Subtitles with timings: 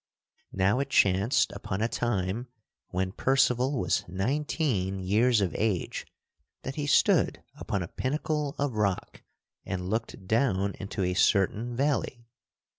[0.51, 2.47] Now it chanced upon a time
[2.87, 6.07] when Percival was nineteen years of age
[6.63, 9.21] that he stood upon a pinnacle of rock
[9.63, 12.25] and looked down into a certain valley.